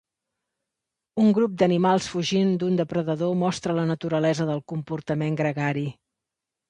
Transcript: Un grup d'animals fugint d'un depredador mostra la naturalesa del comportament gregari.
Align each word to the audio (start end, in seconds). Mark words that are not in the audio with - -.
Un 1.23 1.27
grup 1.39 1.59
d'animals 1.61 2.07
fugint 2.13 2.55
d'un 2.63 2.79
depredador 2.81 3.37
mostra 3.43 3.77
la 3.81 3.87
naturalesa 3.93 4.49
del 4.51 4.65
comportament 4.75 5.39
gregari. 5.43 5.85